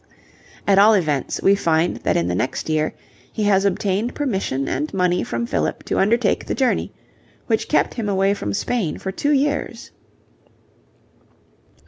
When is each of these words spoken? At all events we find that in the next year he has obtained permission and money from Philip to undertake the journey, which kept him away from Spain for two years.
At 0.67 0.79
all 0.79 0.95
events 0.95 1.39
we 1.43 1.53
find 1.53 1.97
that 1.97 2.17
in 2.17 2.27
the 2.27 2.33
next 2.33 2.69
year 2.69 2.91
he 3.31 3.43
has 3.43 3.65
obtained 3.65 4.15
permission 4.15 4.67
and 4.67 4.91
money 4.95 5.23
from 5.23 5.45
Philip 5.45 5.83
to 5.83 5.99
undertake 5.99 6.43
the 6.47 6.55
journey, 6.55 6.91
which 7.45 7.69
kept 7.69 7.93
him 7.93 8.09
away 8.09 8.33
from 8.33 8.51
Spain 8.55 8.97
for 8.97 9.11
two 9.11 9.31
years. 9.31 9.91